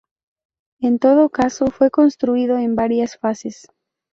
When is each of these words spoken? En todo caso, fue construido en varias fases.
En 0.79 0.97
todo 0.97 1.29
caso, 1.29 1.67
fue 1.67 1.91
construido 1.91 2.57
en 2.57 2.73
varias 2.73 3.17
fases. 3.17 3.67